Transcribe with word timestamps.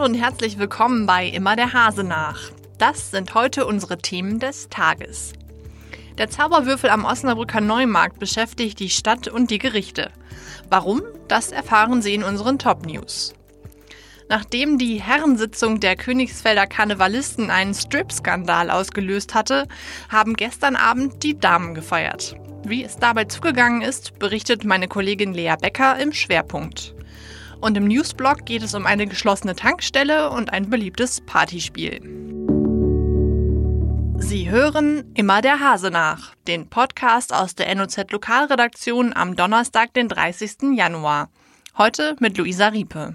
Hallo 0.00 0.12
und 0.12 0.18
herzlich 0.18 0.58
willkommen 0.58 1.04
bei 1.04 1.26
Immer 1.26 1.56
der 1.56 1.74
Hase 1.74 2.04
nach. 2.04 2.40
Das 2.78 3.10
sind 3.10 3.34
heute 3.34 3.66
unsere 3.66 3.98
Themen 3.98 4.38
des 4.38 4.70
Tages. 4.70 5.34
Der 6.16 6.30
Zauberwürfel 6.30 6.88
am 6.88 7.04
Osnabrücker 7.04 7.60
Neumarkt 7.60 8.18
beschäftigt 8.18 8.80
die 8.80 8.88
Stadt 8.88 9.28
und 9.28 9.50
die 9.50 9.58
Gerichte. 9.58 10.10
Warum? 10.70 11.02
Das 11.28 11.52
erfahren 11.52 12.00
Sie 12.00 12.14
in 12.14 12.24
unseren 12.24 12.58
Top 12.58 12.86
News. 12.86 13.34
Nachdem 14.30 14.78
die 14.78 15.02
Herrensitzung 15.02 15.80
der 15.80 15.96
Königsfelder 15.96 16.66
Karnevalisten 16.66 17.50
einen 17.50 17.74
Strip-Skandal 17.74 18.70
ausgelöst 18.70 19.34
hatte, 19.34 19.68
haben 20.08 20.32
gestern 20.32 20.76
Abend 20.76 21.22
die 21.22 21.38
Damen 21.38 21.74
gefeiert. 21.74 22.36
Wie 22.64 22.82
es 22.82 22.96
dabei 22.96 23.24
zugegangen 23.24 23.82
ist, 23.82 24.18
berichtet 24.18 24.64
meine 24.64 24.88
Kollegin 24.88 25.34
Lea 25.34 25.56
Becker 25.60 25.98
im 25.98 26.14
Schwerpunkt. 26.14 26.94
Und 27.60 27.76
im 27.76 27.86
Newsblog 27.86 28.46
geht 28.46 28.62
es 28.62 28.74
um 28.74 28.86
eine 28.86 29.06
geschlossene 29.06 29.54
Tankstelle 29.54 30.30
und 30.30 30.52
ein 30.52 30.70
beliebtes 30.70 31.20
Partyspiel. 31.20 32.00
Sie 34.18 34.48
hören 34.48 35.10
immer 35.14 35.42
der 35.42 35.60
Hase 35.60 35.90
nach, 35.90 36.34
den 36.46 36.68
Podcast 36.68 37.34
aus 37.34 37.54
der 37.54 37.74
NOZ 37.74 38.10
Lokalredaktion 38.10 39.14
am 39.14 39.36
Donnerstag, 39.36 39.92
den 39.92 40.08
30. 40.08 40.74
Januar. 40.74 41.28
Heute 41.76 42.16
mit 42.20 42.38
Luisa 42.38 42.68
Riepe. 42.68 43.12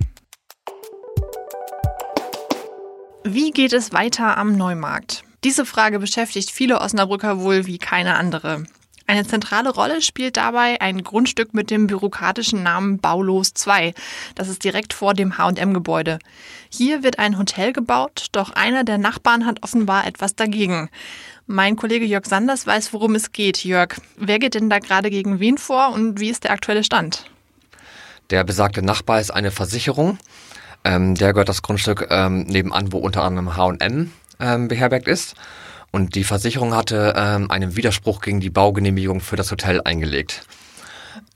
Wie 3.23 3.51
geht 3.51 3.73
es 3.73 3.93
weiter 3.93 4.37
am 4.37 4.55
Neumarkt? 4.55 5.23
Diese 5.43 5.65
Frage 5.65 5.99
beschäftigt 5.99 6.51
viele 6.51 6.81
Osnabrücker 6.81 7.39
wohl 7.41 7.65
wie 7.65 7.77
keine 7.77 8.15
andere. 8.15 8.63
Eine 9.07 9.25
zentrale 9.25 9.69
Rolle 9.69 10.01
spielt 10.01 10.35
dabei 10.35 10.81
ein 10.81 11.03
Grundstück 11.03 11.53
mit 11.53 11.69
dem 11.69 11.85
bürokratischen 11.85 12.63
Namen 12.63 12.97
Baulos 12.97 13.53
2. 13.53 13.93
Das 14.33 14.47
ist 14.47 14.63
direkt 14.63 14.93
vor 14.93 15.13
dem 15.13 15.37
H&M-Gebäude. 15.37 16.17
Hier 16.69 17.03
wird 17.03 17.19
ein 17.19 17.37
Hotel 17.37 17.71
gebaut, 17.71 18.27
doch 18.31 18.51
einer 18.51 18.83
der 18.83 18.97
Nachbarn 18.97 19.45
hat 19.45 19.61
offenbar 19.61 20.07
etwas 20.07 20.35
dagegen. 20.35 20.89
Mein 21.45 21.75
Kollege 21.75 22.05
Jörg 22.05 22.25
Sanders 22.25 22.65
weiß, 22.65 22.93
worum 22.93 23.13
es 23.13 23.31
geht. 23.31 23.63
Jörg, 23.63 23.95
wer 24.17 24.39
geht 24.39 24.55
denn 24.55 24.71
da 24.71 24.79
gerade 24.79 25.11
gegen 25.11 25.39
wen 25.39 25.59
vor 25.59 25.93
und 25.93 26.19
wie 26.19 26.31
ist 26.31 26.43
der 26.43 26.51
aktuelle 26.51 26.83
Stand? 26.83 27.25
Der 28.31 28.43
besagte 28.43 28.81
Nachbar 28.81 29.21
ist 29.21 29.29
eine 29.29 29.51
Versicherung. 29.51 30.17
Ähm, 30.83 31.13
der 31.13 31.33
gehört 31.33 31.49
das 31.49 31.61
Grundstück 31.61 32.07
ähm, 32.09 32.45
nebenan, 32.45 32.91
wo 32.91 32.97
unter 32.97 33.23
anderem 33.23 33.55
H&M 33.55 34.11
ähm, 34.39 34.67
beherbergt 34.67 35.07
ist. 35.07 35.35
Und 35.95 36.15
die 36.15 36.25
Versicherung 36.25 36.73
hatte 36.73 37.13
ähm, 37.15 37.49
einen 37.49 37.77
Widerspruch 37.77 38.19
gegen 38.19 38.41
die 38.41 38.49
Baugenehmigung 38.49 39.21
für 39.21 39.37
das 39.37 39.49
Hotel 39.49 39.79
eingelegt. 39.85 40.45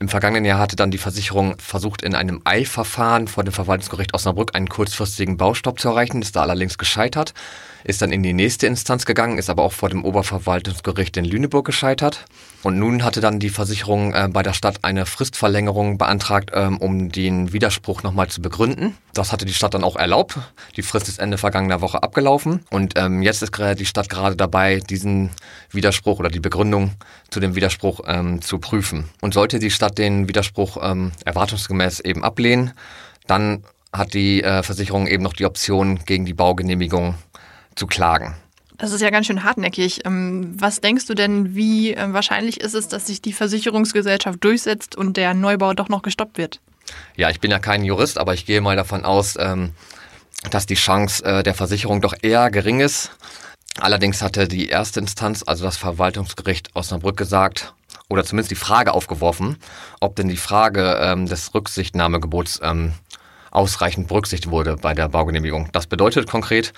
Im 0.02 0.08
vergangenen 0.08 0.46
Jahr 0.46 0.58
hatte 0.58 0.76
dann 0.76 0.90
die 0.90 0.96
Versicherung 0.96 1.58
versucht, 1.58 2.00
in 2.00 2.14
einem 2.14 2.40
Eilverfahren 2.44 3.28
vor 3.28 3.44
dem 3.44 3.52
Verwaltungsgericht 3.52 4.14
Osnabrück 4.14 4.54
einen 4.54 4.70
kurzfristigen 4.70 5.36
Baustopp 5.36 5.78
zu 5.78 5.90
erreichen, 5.90 6.22
ist 6.22 6.36
da 6.36 6.40
allerdings 6.40 6.78
gescheitert 6.78 7.34
ist 7.84 8.02
dann 8.02 8.12
in 8.12 8.22
die 8.22 8.32
nächste 8.32 8.66
Instanz 8.66 9.06
gegangen, 9.06 9.38
ist 9.38 9.50
aber 9.50 9.62
auch 9.62 9.72
vor 9.72 9.88
dem 9.88 10.04
Oberverwaltungsgericht 10.04 11.16
in 11.16 11.24
Lüneburg 11.24 11.64
gescheitert. 11.64 12.24
Und 12.62 12.78
nun 12.78 13.04
hatte 13.04 13.22
dann 13.22 13.38
die 13.38 13.48
Versicherung 13.48 14.12
äh, 14.12 14.28
bei 14.30 14.42
der 14.42 14.52
Stadt 14.52 14.80
eine 14.82 15.06
Fristverlängerung 15.06 15.96
beantragt, 15.96 16.50
ähm, 16.52 16.76
um 16.76 17.10
den 17.10 17.54
Widerspruch 17.54 18.02
nochmal 18.02 18.28
zu 18.28 18.42
begründen. 18.42 18.96
Das 19.14 19.32
hatte 19.32 19.46
die 19.46 19.54
Stadt 19.54 19.72
dann 19.72 19.82
auch 19.82 19.96
erlaubt. 19.96 20.38
Die 20.76 20.82
Frist 20.82 21.08
ist 21.08 21.18
Ende 21.18 21.38
vergangener 21.38 21.80
Woche 21.80 22.02
abgelaufen. 22.02 22.60
Und 22.70 22.98
ähm, 22.98 23.22
jetzt 23.22 23.42
ist 23.42 23.56
die 23.78 23.86
Stadt 23.86 24.10
gerade 24.10 24.36
dabei, 24.36 24.80
diesen 24.80 25.30
Widerspruch 25.70 26.18
oder 26.18 26.28
die 26.28 26.40
Begründung 26.40 26.92
zu 27.30 27.40
dem 27.40 27.54
Widerspruch 27.54 28.00
ähm, 28.06 28.42
zu 28.42 28.58
prüfen. 28.58 29.08
Und 29.22 29.32
sollte 29.32 29.58
die 29.58 29.70
Stadt 29.70 29.89
den 29.98 30.28
Widerspruch 30.28 30.78
ähm, 30.82 31.12
erwartungsgemäß 31.24 32.00
eben 32.00 32.24
ablehnen, 32.24 32.72
dann 33.26 33.64
hat 33.92 34.14
die 34.14 34.42
äh, 34.42 34.62
Versicherung 34.62 35.06
eben 35.06 35.22
noch 35.22 35.32
die 35.32 35.46
Option 35.46 36.00
gegen 36.04 36.24
die 36.24 36.34
Baugenehmigung 36.34 37.16
zu 37.74 37.86
klagen. 37.86 38.36
Das 38.78 38.92
ist 38.92 39.02
ja 39.02 39.10
ganz 39.10 39.26
schön 39.26 39.44
hartnäckig. 39.44 40.06
Ähm, 40.06 40.54
was 40.58 40.80
denkst 40.80 41.06
du 41.06 41.14
denn, 41.14 41.54
wie 41.54 41.92
äh, 41.92 42.12
wahrscheinlich 42.12 42.60
ist 42.60 42.74
es, 42.74 42.88
dass 42.88 43.06
sich 43.06 43.20
die 43.20 43.34
Versicherungsgesellschaft 43.34 44.42
durchsetzt 44.42 44.96
und 44.96 45.16
der 45.16 45.34
Neubau 45.34 45.74
doch 45.74 45.88
noch 45.88 46.02
gestoppt 46.02 46.38
wird? 46.38 46.60
Ja, 47.16 47.28
ich 47.30 47.40
bin 47.40 47.50
ja 47.50 47.58
kein 47.58 47.84
Jurist, 47.84 48.16
aber 48.16 48.32
ich 48.32 48.46
gehe 48.46 48.60
mal 48.60 48.76
davon 48.76 49.04
aus, 49.04 49.36
ähm, 49.38 49.72
dass 50.50 50.64
die 50.64 50.74
Chance 50.76 51.24
äh, 51.24 51.42
der 51.42 51.54
Versicherung 51.54 52.00
doch 52.00 52.14
eher 52.22 52.50
gering 52.50 52.80
ist. 52.80 53.10
Allerdings 53.78 54.22
hatte 54.22 54.48
die 54.48 54.68
erste 54.68 55.00
Instanz, 55.00 55.44
also 55.46 55.64
das 55.64 55.76
Verwaltungsgericht 55.76 56.74
Osnabrück, 56.74 57.16
gesagt, 57.16 57.74
oder 58.10 58.24
zumindest 58.24 58.50
die 58.50 58.56
Frage 58.56 58.92
aufgeworfen, 58.92 59.56
ob 60.00 60.16
denn 60.16 60.28
die 60.28 60.36
Frage 60.36 60.98
ähm, 61.00 61.26
des 61.26 61.54
Rücksichtnahmegebots 61.54 62.60
ausreichend 63.50 64.08
berücksichtigt 64.08 64.50
wurde 64.50 64.76
bei 64.76 64.94
der 64.94 65.08
Baugenehmigung. 65.08 65.70
Das 65.72 65.86
bedeutet 65.86 66.28
konkret, 66.28 66.72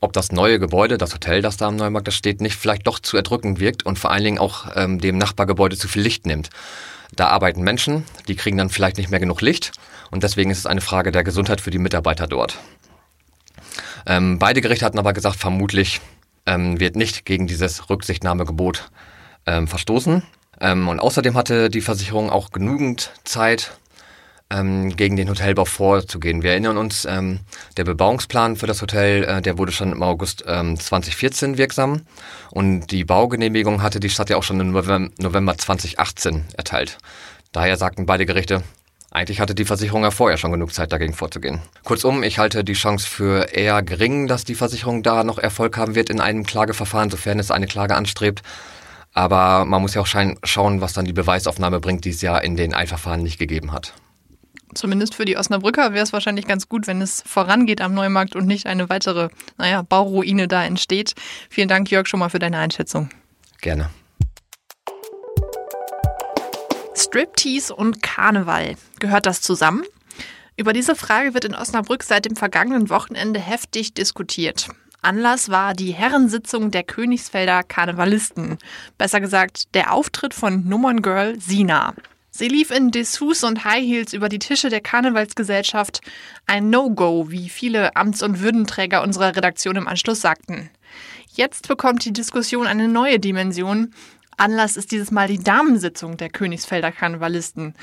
ob 0.00 0.12
das 0.12 0.30
neue 0.30 0.58
Gebäude, 0.58 0.98
das 0.98 1.14
Hotel, 1.14 1.42
das 1.42 1.56
da 1.56 1.68
am 1.68 1.76
Neumarkt 1.76 2.12
steht, 2.12 2.40
nicht 2.40 2.56
vielleicht 2.56 2.86
doch 2.86 2.98
zu 2.98 3.16
erdrückend 3.16 3.60
wirkt 3.60 3.84
und 3.84 3.98
vor 3.98 4.10
allen 4.10 4.24
Dingen 4.24 4.38
auch 4.38 4.66
ähm, 4.76 5.00
dem 5.00 5.18
Nachbargebäude 5.18 5.76
zu 5.76 5.88
viel 5.88 6.02
Licht 6.02 6.26
nimmt. 6.26 6.50
Da 7.16 7.28
arbeiten 7.28 7.62
Menschen, 7.62 8.04
die 8.28 8.36
kriegen 8.36 8.58
dann 8.58 8.70
vielleicht 8.70 8.98
nicht 8.98 9.10
mehr 9.10 9.20
genug 9.20 9.40
Licht 9.40 9.72
und 10.10 10.22
deswegen 10.22 10.50
ist 10.50 10.58
es 10.58 10.66
eine 10.66 10.80
Frage 10.80 11.10
der 11.10 11.24
Gesundheit 11.24 11.60
für 11.60 11.70
die 11.70 11.78
Mitarbeiter 11.78 12.26
dort. 12.26 12.58
Ähm, 14.06 14.38
beide 14.38 14.60
Gerichte 14.60 14.84
hatten 14.84 14.98
aber 14.98 15.12
gesagt, 15.12 15.36
vermutlich 15.36 16.00
ähm, 16.46 16.78
wird 16.78 16.96
nicht 16.96 17.24
gegen 17.24 17.46
dieses 17.46 17.90
Rücksichtnahmegebot 17.90 18.90
ähm, 19.46 19.66
verstoßen. 19.66 20.22
Ähm, 20.60 20.88
und 20.88 21.00
außerdem 21.00 21.36
hatte 21.36 21.70
die 21.70 21.80
Versicherung 21.80 22.30
auch 22.30 22.50
genügend 22.50 23.12
Zeit, 23.24 23.72
ähm, 24.50 24.96
gegen 24.96 25.16
den 25.16 25.28
Hotelbau 25.28 25.64
vorzugehen. 25.64 26.42
Wir 26.42 26.52
erinnern 26.52 26.78
uns, 26.78 27.04
ähm, 27.04 27.40
der 27.76 27.84
Bebauungsplan 27.84 28.56
für 28.56 28.66
das 28.66 28.80
Hotel, 28.80 29.24
äh, 29.24 29.42
der 29.42 29.58
wurde 29.58 29.72
schon 29.72 29.92
im 29.92 30.02
August 30.02 30.44
ähm, 30.46 30.78
2014 30.78 31.58
wirksam 31.58 32.02
und 32.50 32.86
die 32.90 33.04
Baugenehmigung 33.04 33.82
hatte 33.82 34.00
die 34.00 34.10
Stadt 34.10 34.30
ja 34.30 34.36
auch 34.36 34.42
schon 34.42 34.60
im 34.60 34.72
November 34.72 35.58
2018 35.58 36.44
erteilt. 36.56 36.98
Daher 37.52 37.76
sagten 37.76 38.06
beide 38.06 38.26
Gerichte, 38.26 38.62
eigentlich 39.10 39.40
hatte 39.40 39.54
die 39.54 39.64
Versicherung 39.64 40.02
ja 40.02 40.10
vorher 40.10 40.36
schon 40.36 40.52
genug 40.52 40.72
Zeit, 40.72 40.92
dagegen 40.92 41.14
vorzugehen. 41.14 41.60
Kurzum, 41.82 42.22
ich 42.22 42.38
halte 42.38 42.62
die 42.62 42.74
Chance 42.74 43.06
für 43.06 43.54
eher 43.54 43.82
gering, 43.82 44.28
dass 44.28 44.44
die 44.44 44.54
Versicherung 44.54 45.02
da 45.02 45.24
noch 45.24 45.38
Erfolg 45.38 45.78
haben 45.78 45.94
wird 45.94 46.10
in 46.10 46.20
einem 46.20 46.44
Klageverfahren, 46.44 47.10
sofern 47.10 47.38
es 47.38 47.50
eine 47.50 47.66
Klage 47.66 47.96
anstrebt. 47.96 48.42
Aber 49.18 49.64
man 49.64 49.82
muss 49.82 49.94
ja 49.94 50.00
auch 50.00 50.06
schauen, 50.06 50.80
was 50.80 50.92
dann 50.92 51.04
die 51.04 51.12
Beweisaufnahme 51.12 51.80
bringt, 51.80 52.04
die 52.04 52.10
es 52.10 52.22
ja 52.22 52.38
in 52.38 52.54
den 52.54 52.72
Eilverfahren 52.72 53.20
nicht 53.20 53.36
gegeben 53.36 53.72
hat. 53.72 53.92
Zumindest 54.74 55.16
für 55.16 55.24
die 55.24 55.36
Osnabrücker 55.36 55.92
wäre 55.92 56.04
es 56.04 56.12
wahrscheinlich 56.12 56.46
ganz 56.46 56.68
gut, 56.68 56.86
wenn 56.86 57.02
es 57.02 57.24
vorangeht 57.26 57.80
am 57.80 57.94
Neumarkt 57.94 58.36
und 58.36 58.46
nicht 58.46 58.68
eine 58.68 58.88
weitere, 58.88 59.30
naja, 59.56 59.82
Bauruine 59.82 60.46
da 60.46 60.62
entsteht. 60.62 61.14
Vielen 61.50 61.66
Dank, 61.66 61.90
Jörg, 61.90 62.06
schon 62.06 62.20
mal 62.20 62.28
für 62.28 62.38
deine 62.38 62.58
Einschätzung. 62.58 63.08
Gerne. 63.60 63.90
Striptease 66.94 67.74
und 67.74 68.04
Karneval. 68.04 68.76
Gehört 69.00 69.26
das 69.26 69.40
zusammen? 69.40 69.82
Über 70.56 70.72
diese 70.72 70.94
Frage 70.94 71.34
wird 71.34 71.44
in 71.44 71.56
Osnabrück 71.56 72.04
seit 72.04 72.24
dem 72.24 72.36
vergangenen 72.36 72.88
Wochenende 72.88 73.40
heftig 73.40 73.94
diskutiert. 73.94 74.68
Anlass 75.00 75.48
war 75.48 75.74
die 75.74 75.92
Herrensitzung 75.92 76.70
der 76.70 76.82
Königsfelder 76.82 77.62
Karnevalisten. 77.62 78.58
Besser 78.98 79.20
gesagt, 79.20 79.74
der 79.74 79.92
Auftritt 79.92 80.34
von 80.34 80.68
Nummerngirl 80.68 81.40
Sina. 81.40 81.94
Sie 82.30 82.48
lief 82.48 82.70
in 82.70 82.90
Dessous 82.90 83.44
und 83.44 83.64
High 83.64 83.84
Heels 83.84 84.12
über 84.12 84.28
die 84.28 84.38
Tische 84.38 84.70
der 84.70 84.80
Karnevalsgesellschaft. 84.80 86.00
Ein 86.46 86.70
No-Go, 86.70 87.30
wie 87.30 87.48
viele 87.48 87.96
Amts- 87.96 88.22
und 88.22 88.40
Würdenträger 88.40 89.02
unserer 89.02 89.34
Redaktion 89.34 89.76
im 89.76 89.88
Anschluss 89.88 90.20
sagten. 90.20 90.70
Jetzt 91.32 91.68
bekommt 91.68 92.04
die 92.04 92.12
Diskussion 92.12 92.66
eine 92.66 92.88
neue 92.88 93.20
Dimension. 93.20 93.94
Anlass 94.36 94.76
ist 94.76 94.90
dieses 94.90 95.10
Mal 95.10 95.28
die 95.28 95.42
Damensitzung 95.42 96.16
der 96.16 96.30
Königsfelder 96.30 96.92
Karnevalisten. 96.92 97.74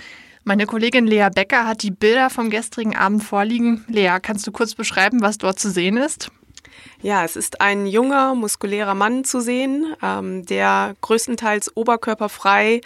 Meine 0.44 0.66
Kollegin 0.66 1.08
Lea 1.08 1.30
Becker 1.34 1.66
hat 1.66 1.82
die 1.82 1.92
Bilder 1.92 2.30
vom 2.30 2.50
gestrigen 2.50 2.96
Abend 2.96 3.24
vorliegen. 3.24 3.84
Lea, 3.88 4.20
kannst 4.22 4.46
du 4.46 4.52
kurz 4.52 4.76
beschreiben, 4.76 5.22
was 5.22 5.38
dort 5.38 5.60
zu 5.60 5.72
sehen 5.72 5.98
ist? 5.98 6.30
Ja, 7.02 7.24
es 7.24 7.36
ist 7.36 7.62
ein 7.62 7.86
junger, 7.86 8.36
muskulärer 8.36 8.96
Mann 8.96 9.24
zu 9.24 9.40
sehen, 9.40 9.96
ähm, 10.02 10.46
der 10.46 10.96
größtenteils 11.02 11.76
oberkörperfrei 11.76 12.82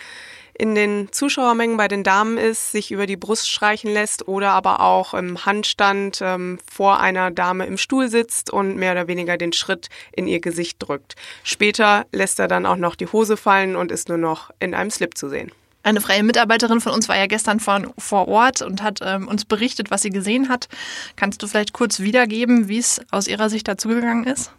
in 0.59 0.75
den 0.75 1.07
Zuschauermengen 1.11 1.77
bei 1.77 1.87
den 1.87 2.03
Damen 2.03 2.37
ist, 2.37 2.73
sich 2.73 2.91
über 2.91 3.05
die 3.05 3.15
Brust 3.15 3.49
streichen 3.49 3.91
lässt 3.91 4.27
oder 4.27 4.51
aber 4.51 4.81
auch 4.81 5.13
im 5.13 5.45
Handstand 5.45 6.19
ähm, 6.21 6.59
vor 6.69 6.99
einer 6.99 7.31
Dame 7.31 7.65
im 7.65 7.77
Stuhl 7.77 8.09
sitzt 8.09 8.51
und 8.51 8.75
mehr 8.75 8.91
oder 8.91 9.07
weniger 9.07 9.37
den 9.37 9.53
Schritt 9.53 9.87
in 10.11 10.27
ihr 10.27 10.41
Gesicht 10.41 10.75
drückt. 10.79 11.15
Später 11.43 12.05
lässt 12.11 12.39
er 12.39 12.49
dann 12.49 12.65
auch 12.65 12.75
noch 12.75 12.95
die 12.95 13.07
Hose 13.07 13.37
fallen 13.37 13.77
und 13.77 13.89
ist 13.89 14.09
nur 14.09 14.17
noch 14.17 14.51
in 14.59 14.73
einem 14.73 14.91
Slip 14.91 15.17
zu 15.17 15.29
sehen. 15.29 15.51
Eine 15.81 16.01
freie 16.01 16.23
Mitarbeiterin 16.23 16.81
von 16.81 16.91
uns 16.91 17.07
war 17.07 17.17
ja 17.17 17.27
gestern 17.27 17.59
von, 17.59 17.93
vor 17.97 18.27
Ort 18.27 18.61
und 18.61 18.83
hat 18.83 18.99
ähm, 19.01 19.27
uns 19.27 19.45
berichtet, 19.45 19.91
was 19.91 20.01
sie 20.01 20.09
gesehen 20.09 20.49
hat. 20.49 20.67
Kannst 21.15 21.41
du 21.41 21.47
vielleicht 21.47 21.73
kurz 21.73 21.99
wiedergeben, 21.99 22.67
wie 22.67 22.79
es 22.79 23.01
aus 23.11 23.27
ihrer 23.27 23.49
Sicht 23.49 23.67
dazugegangen 23.67 24.25
ist? 24.25 24.51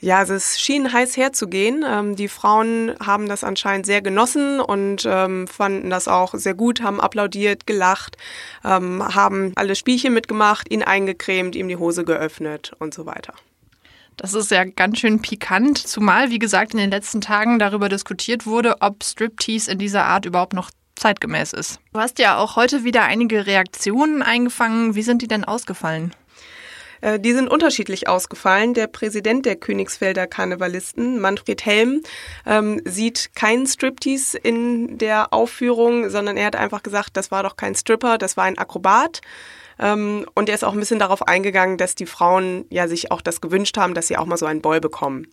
Ja, 0.00 0.18
also 0.18 0.34
es 0.34 0.60
schien 0.60 0.92
heiß 0.92 1.16
herzugehen. 1.16 1.84
Ähm, 1.86 2.14
die 2.14 2.28
Frauen 2.28 2.94
haben 3.04 3.28
das 3.28 3.42
anscheinend 3.42 3.84
sehr 3.84 4.00
genossen 4.00 4.60
und 4.60 5.04
ähm, 5.06 5.48
fanden 5.48 5.90
das 5.90 6.06
auch 6.06 6.34
sehr 6.34 6.54
gut, 6.54 6.82
haben 6.82 7.00
applaudiert, 7.00 7.66
gelacht, 7.66 8.16
ähm, 8.64 9.02
haben 9.14 9.52
alle 9.56 9.74
Spielchen 9.74 10.14
mitgemacht, 10.14 10.70
ihn 10.70 10.84
eingecremt, 10.84 11.56
ihm 11.56 11.66
die 11.66 11.76
Hose 11.76 12.04
geöffnet 12.04 12.72
und 12.78 12.94
so 12.94 13.06
weiter. 13.06 13.34
Das 14.18 14.34
ist 14.34 14.50
ja 14.50 14.64
ganz 14.64 14.98
schön 14.98 15.22
pikant, 15.22 15.78
zumal, 15.78 16.30
wie 16.30 16.40
gesagt, 16.40 16.72
in 16.72 16.78
den 16.78 16.90
letzten 16.90 17.20
Tagen 17.20 17.60
darüber 17.60 17.88
diskutiert 17.88 18.46
wurde, 18.46 18.76
ob 18.80 19.04
Striptease 19.04 19.70
in 19.70 19.78
dieser 19.78 20.04
Art 20.04 20.26
überhaupt 20.26 20.54
noch 20.54 20.70
zeitgemäß 20.96 21.52
ist. 21.52 21.78
Du 21.92 22.00
hast 22.00 22.18
ja 22.18 22.36
auch 22.36 22.56
heute 22.56 22.82
wieder 22.82 23.04
einige 23.04 23.46
Reaktionen 23.46 24.22
eingefangen. 24.22 24.96
Wie 24.96 25.02
sind 25.02 25.22
die 25.22 25.28
denn 25.28 25.44
ausgefallen? 25.44 26.12
Äh, 27.00 27.20
die 27.20 27.32
sind 27.32 27.48
unterschiedlich 27.48 28.08
ausgefallen. 28.08 28.74
Der 28.74 28.88
Präsident 28.88 29.46
der 29.46 29.54
Königsfelder 29.54 30.26
Karnevalisten, 30.26 31.20
Manfred 31.20 31.64
Helm, 31.64 32.02
ähm, 32.44 32.82
sieht 32.84 33.36
keinen 33.36 33.68
Striptease 33.68 34.36
in 34.36 34.98
der 34.98 35.32
Aufführung, 35.32 36.10
sondern 36.10 36.36
er 36.36 36.46
hat 36.46 36.56
einfach 36.56 36.82
gesagt, 36.82 37.10
das 37.12 37.30
war 37.30 37.44
doch 37.44 37.56
kein 37.56 37.76
Stripper, 37.76 38.18
das 38.18 38.36
war 38.36 38.44
ein 38.44 38.58
Akrobat. 38.58 39.20
Ähm, 39.78 40.26
und 40.34 40.48
er 40.48 40.54
ist 40.54 40.64
auch 40.64 40.72
ein 40.72 40.80
bisschen 40.80 40.98
darauf 40.98 41.26
eingegangen, 41.26 41.78
dass 41.78 41.94
die 41.94 42.06
Frauen 42.06 42.64
ja 42.70 42.88
sich 42.88 43.10
auch 43.10 43.20
das 43.20 43.40
gewünscht 43.40 43.76
haben, 43.76 43.94
dass 43.94 44.08
sie 44.08 44.16
auch 44.16 44.26
mal 44.26 44.36
so 44.36 44.46
einen 44.46 44.62
Boy 44.62 44.80
bekommen. 44.80 45.26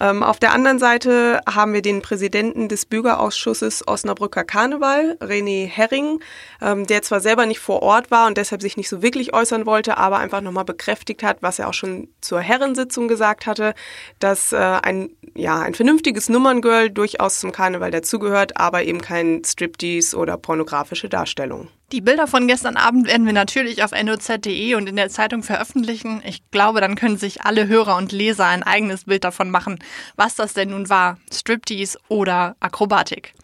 Ähm, 0.00 0.22
auf 0.22 0.38
der 0.38 0.52
anderen 0.52 0.78
Seite 0.78 1.40
haben 1.46 1.74
wir 1.74 1.82
den 1.82 2.00
Präsidenten 2.00 2.68
des 2.68 2.86
Bürgerausschusses 2.86 3.86
Osnabrücker 3.86 4.44
Karneval, 4.44 5.18
René 5.20 5.66
Herring, 5.66 6.20
ähm, 6.62 6.86
der 6.86 7.02
zwar 7.02 7.20
selber 7.20 7.44
nicht 7.44 7.58
vor 7.60 7.82
Ort 7.82 8.10
war 8.10 8.26
und 8.26 8.38
deshalb 8.38 8.62
sich 8.62 8.78
nicht 8.78 8.88
so 8.88 9.02
wirklich 9.02 9.34
äußern 9.34 9.66
wollte, 9.66 9.98
aber 9.98 10.18
einfach 10.18 10.40
nochmal 10.40 10.64
bekräftigt 10.64 11.22
hat, 11.22 11.38
was 11.42 11.58
er 11.58 11.68
auch 11.68 11.74
schon 11.74 12.08
zur 12.22 12.40
Herrensitzung 12.40 13.08
gesagt 13.08 13.46
hatte, 13.46 13.74
dass 14.20 14.52
äh, 14.52 14.56
ein, 14.56 15.10
ja, 15.40 15.60
ein 15.60 15.74
vernünftiges 15.74 16.28
Nummerngirl 16.28 16.90
durchaus 16.90 17.40
zum 17.40 17.50
Karneval 17.50 17.90
dazugehört, 17.90 18.56
aber 18.56 18.84
eben 18.84 19.00
kein 19.00 19.42
Striptease 19.44 20.16
oder 20.16 20.36
pornografische 20.36 21.08
Darstellung. 21.08 21.68
Die 21.92 22.00
Bilder 22.00 22.26
von 22.26 22.46
gestern 22.46 22.76
Abend 22.76 23.08
werden 23.08 23.26
wir 23.26 23.32
natürlich 23.32 23.82
auf 23.82 23.90
noz.de 23.90 24.74
und 24.74 24.88
in 24.88 24.96
der 24.96 25.08
Zeitung 25.08 25.42
veröffentlichen. 25.42 26.22
Ich 26.24 26.48
glaube, 26.50 26.80
dann 26.80 26.94
können 26.94 27.16
sich 27.16 27.42
alle 27.42 27.66
Hörer 27.66 27.96
und 27.96 28.12
Leser 28.12 28.46
ein 28.46 28.62
eigenes 28.62 29.04
Bild 29.04 29.24
davon 29.24 29.50
machen, 29.50 29.78
was 30.14 30.36
das 30.36 30.52
denn 30.52 30.70
nun 30.70 30.88
war, 30.88 31.18
Striptease 31.32 31.98
oder 32.08 32.54
Akrobatik. 32.60 33.34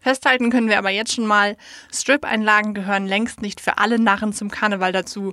Festhalten 0.00 0.50
können 0.50 0.68
wir 0.68 0.78
aber 0.78 0.90
jetzt 0.90 1.14
schon 1.14 1.26
mal, 1.26 1.56
Strip-Einlagen 1.92 2.74
gehören 2.74 3.06
längst 3.06 3.42
nicht 3.42 3.60
für 3.60 3.78
alle 3.78 3.98
Narren 3.98 4.32
zum 4.32 4.50
Karneval 4.50 4.92
dazu, 4.92 5.32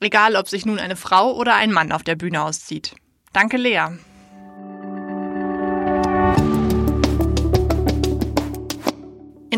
egal 0.00 0.36
ob 0.36 0.48
sich 0.48 0.66
nun 0.66 0.78
eine 0.78 0.96
Frau 0.96 1.34
oder 1.34 1.54
ein 1.54 1.72
Mann 1.72 1.92
auf 1.92 2.02
der 2.02 2.16
Bühne 2.16 2.42
auszieht. 2.42 2.94
Danke, 3.32 3.56
Lea. 3.56 3.88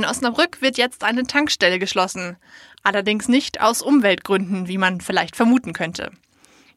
In 0.05 0.11
Osnabrück 0.11 0.61
wird 0.61 0.77
jetzt 0.77 1.03
eine 1.03 1.23
Tankstelle 1.23 1.79
geschlossen. 1.79 2.37
Allerdings 2.83 3.27
nicht 3.27 3.63
aus 3.63 3.81
Umweltgründen, 3.81 4.69
wie 4.69 4.77
man 4.77 5.01
vielleicht 5.01 5.35
vermuten 5.35 5.73
könnte. 5.73 6.11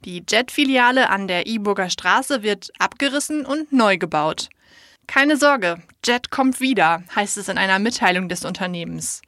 Die 0.05 0.23
Jet-Filiale 0.25 1.09
an 1.09 1.27
der 1.27 1.45
Iburger 1.45 1.89
Straße 1.89 2.41
wird 2.41 2.71
abgerissen 2.79 3.45
und 3.45 3.73
neu 3.73 3.97
gebaut. 3.97 4.47
Keine 5.07 5.35
Sorge, 5.35 5.81
Jet 6.05 6.31
kommt 6.31 6.61
wieder, 6.61 7.03
heißt 7.17 7.35
es 7.35 7.49
in 7.49 7.57
einer 7.57 7.79
Mitteilung 7.79 8.29
des 8.29 8.45
Unternehmens. 8.45 9.21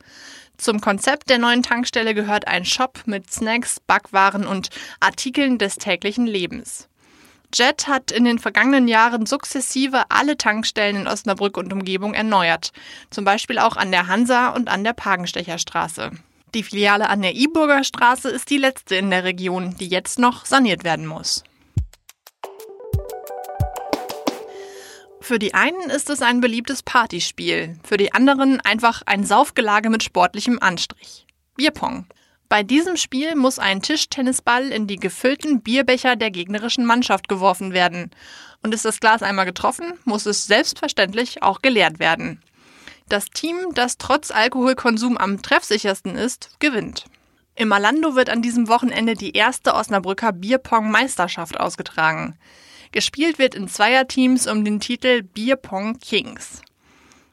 Zum 0.56 0.80
Konzept 0.80 1.30
der 1.30 1.40
neuen 1.40 1.62
Tankstelle 1.62 2.14
gehört 2.14 2.48
ein 2.48 2.64
Shop 2.64 3.02
mit 3.06 3.30
Snacks, 3.30 3.82
Backwaren 3.86 4.48
und 4.48 4.70
Artikeln 5.02 5.58
des 5.58 5.76
täglichen 5.76 6.26
Lebens. 6.26 6.89
Jet 7.54 7.88
hat 7.88 8.12
in 8.12 8.26
den 8.26 8.38
vergangenen 8.38 8.88
Jahren 8.88 9.26
sukzessive 9.26 10.04
alle 10.10 10.38
Tankstellen 10.38 10.98
in 10.98 11.08
Osnabrück 11.08 11.58
und 11.58 11.74
Umgebung 11.74 12.14
erneuert, 12.14 12.72
zum 13.10 13.26
Beispiel 13.26 13.58
auch 13.58 13.76
an 13.76 13.92
der 13.92 14.08
Hansa 14.08 14.50
und 14.50 14.70
an 14.70 14.84
der 14.84 14.94
Pagenstecher 14.94 15.58
Straße. 15.58 16.12
Die 16.54 16.64
Filiale 16.64 17.10
an 17.10 17.22
der 17.22 17.36
Iburger 17.36 17.84
Straße 17.84 18.30
ist 18.30 18.50
die 18.50 18.58
letzte 18.58 18.96
in 18.96 19.10
der 19.10 19.24
Region, 19.24 19.76
die 19.80 19.88
jetzt 19.88 20.20
noch 20.20 20.46
saniert 20.46 20.84
werden 20.84 21.06
muss. 21.06 21.44
Für 25.22 25.38
die 25.38 25.54
einen 25.54 25.92
ist 25.92 26.10
es 26.10 26.22
ein 26.24 26.42
beliebtes 26.42 26.82
Partyspiel, 26.82 27.78
für 27.84 27.98
die 27.98 28.14
anderen 28.14 28.62
einfach 28.62 29.04
ein 29.06 29.24
Saufgelage 29.24 29.90
mit 29.92 30.02
sportlichem 30.02 30.58
Anstrich. 30.60 31.28
Bierpong. 31.56 32.08
Bei 32.50 32.64
diesem 32.64 32.98
Spiel 32.98 33.36
muss 33.36 33.60
ein 33.60 33.84
Tischtennisball 33.84 34.72
in 34.72 34.88
die 34.88 34.96
gefüllten 34.96 35.62
Bierbecher 35.62 36.16
der 36.16 36.32
gegnerischen 36.32 36.84
Mannschaft 36.84 37.30
geworfen 37.30 37.74
werden. 37.74 38.10
Und 38.64 38.74
ist 38.74 38.86
das 38.86 39.00
Glas 39.00 39.22
einmal 39.22 39.46
getroffen, 39.46 39.94
muss 40.04 40.26
es 40.26 40.48
selbstverständlich 40.48 41.44
auch 41.44 41.62
geleert 41.62 42.00
werden. 42.00 42.42
Das 43.08 43.26
Team, 43.26 43.56
das 43.76 44.00
trotz 44.00 44.32
Alkoholkonsum 44.32 45.16
am 45.16 45.44
treffsichersten 45.44 46.16
ist, 46.16 46.50
gewinnt. 46.60 47.06
Im 47.54 47.68
Malando 47.68 48.16
wird 48.16 48.32
an 48.32 48.42
diesem 48.42 48.68
Wochenende 48.68 49.14
die 49.14 49.34
erste 49.34 49.76
Osnabrücker 49.76 50.32
Bierpong-Meisterschaft 50.32 51.60
ausgetragen. 51.60 52.36
Gespielt 52.92 53.38
wird 53.38 53.54
in 53.54 53.68
Zweierteams 53.68 54.48
um 54.48 54.66
den 54.66 54.80
Titel 54.80 55.22
Bierpong 55.22 56.00
Kings. 56.00 56.64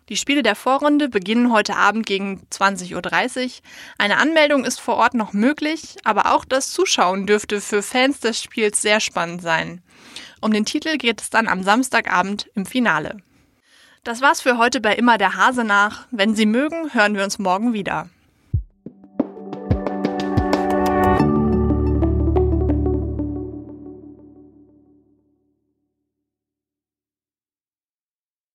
Die 0.09 0.17
Spiele 0.17 0.45
der 0.45 0.55
Vorrunde 0.55 1.09
beginnen 1.09 1.53
heute 1.53 1.75
Abend 1.75 2.07
gegen 2.07 2.47
20.30 2.53 3.45
Uhr. 3.45 3.51
Eine 3.99 4.19
Anmeldung 4.19 4.65
ist 4.65 4.81
vor 4.81 4.97
Ort 4.97 5.15
noch 5.15 5.33
möglich, 5.33 5.97
aber 6.05 6.33
auch 6.33 6.45
das 6.45 6.71
Zuschauen 6.71 7.27
dürfte 7.27 7.61
für 7.61 7.83
Fans 7.83 8.21
des 8.21 8.41
Spiels 8.41 8.81
sehr 8.81 9.01
spannend 9.01 9.43
sein. 9.43 9.83
Um 10.41 10.53
den 10.53 10.65
Titel 10.65 10.97
geht 10.97 11.21
es 11.21 11.31
dann 11.31 11.49
am 11.49 11.65
Samstagabend 11.65 12.49
im 12.55 12.67
Finale. 12.67 13.17
Das 14.05 14.21
war's 14.21 14.41
für 14.41 14.59
heute 14.59 14.81
bei 14.81 14.95
Immer 14.95 15.19
der 15.19 15.35
Hase 15.35 15.65
nach. 15.65 16.07
Wenn 16.13 16.37
Sie 16.37 16.47
mögen, 16.47 16.95
hören 16.95 17.17
wir 17.17 17.25
uns 17.25 17.41
morgen 17.41 17.73
wieder. 17.73 18.09